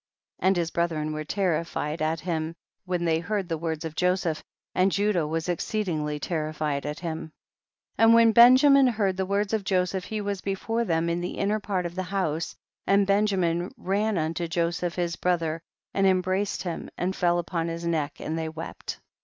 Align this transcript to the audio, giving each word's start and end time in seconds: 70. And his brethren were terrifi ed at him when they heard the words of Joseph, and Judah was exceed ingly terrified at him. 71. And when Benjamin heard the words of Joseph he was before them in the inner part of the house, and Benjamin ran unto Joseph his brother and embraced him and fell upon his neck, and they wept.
70. 0.39 0.47
And 0.47 0.57
his 0.57 0.71
brethren 0.71 1.13
were 1.13 1.23
terrifi 1.23 1.91
ed 1.93 2.01
at 2.01 2.21
him 2.21 2.55
when 2.85 3.05
they 3.05 3.19
heard 3.19 3.47
the 3.47 3.57
words 3.59 3.85
of 3.85 3.93
Joseph, 3.93 4.43
and 4.73 4.91
Judah 4.91 5.27
was 5.27 5.47
exceed 5.47 5.85
ingly 5.85 6.19
terrified 6.19 6.87
at 6.87 7.01
him. 7.01 7.31
71. 7.97 7.97
And 7.99 8.13
when 8.15 8.31
Benjamin 8.31 8.87
heard 8.87 9.15
the 9.15 9.27
words 9.27 9.53
of 9.53 9.63
Joseph 9.63 10.05
he 10.05 10.19
was 10.19 10.41
before 10.41 10.85
them 10.85 11.07
in 11.07 11.21
the 11.21 11.37
inner 11.37 11.59
part 11.59 11.85
of 11.85 11.93
the 11.93 12.01
house, 12.01 12.55
and 12.87 13.05
Benjamin 13.05 13.71
ran 13.77 14.17
unto 14.17 14.47
Joseph 14.47 14.95
his 14.95 15.15
brother 15.17 15.61
and 15.93 16.07
embraced 16.07 16.63
him 16.63 16.89
and 16.97 17.15
fell 17.15 17.37
upon 17.37 17.67
his 17.67 17.85
neck, 17.85 18.19
and 18.19 18.39
they 18.39 18.49
wept. 18.49 18.99